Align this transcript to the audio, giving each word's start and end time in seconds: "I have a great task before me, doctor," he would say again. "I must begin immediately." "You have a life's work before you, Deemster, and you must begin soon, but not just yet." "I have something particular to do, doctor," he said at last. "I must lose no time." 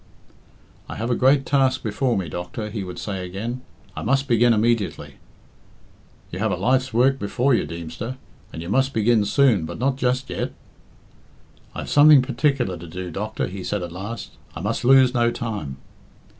"I 0.89 0.95
have 0.95 1.11
a 1.11 1.15
great 1.15 1.45
task 1.45 1.83
before 1.83 2.17
me, 2.17 2.27
doctor," 2.27 2.71
he 2.71 2.83
would 2.83 2.97
say 2.97 3.23
again. 3.23 3.61
"I 3.95 4.01
must 4.01 4.27
begin 4.27 4.51
immediately." 4.51 5.17
"You 6.31 6.39
have 6.39 6.51
a 6.51 6.55
life's 6.55 6.91
work 6.91 7.19
before 7.19 7.53
you, 7.53 7.67
Deemster, 7.67 8.17
and 8.51 8.63
you 8.63 8.69
must 8.69 8.93
begin 8.95 9.25
soon, 9.25 9.63
but 9.63 9.77
not 9.77 9.97
just 9.97 10.27
yet." 10.31 10.53
"I 11.75 11.81
have 11.81 11.89
something 11.91 12.23
particular 12.23 12.77
to 12.79 12.87
do, 12.87 13.11
doctor," 13.11 13.45
he 13.45 13.63
said 13.63 13.83
at 13.83 13.91
last. 13.91 14.31
"I 14.55 14.61
must 14.61 14.83
lose 14.83 15.13
no 15.13 15.29
time." 15.29 15.77